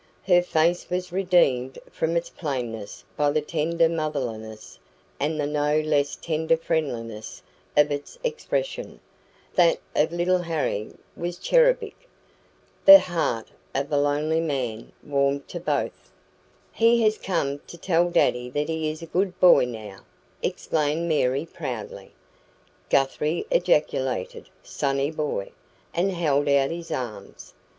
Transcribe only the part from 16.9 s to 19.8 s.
has come to tell daddy that he is a good boy